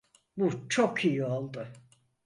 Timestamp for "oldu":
1.25-1.67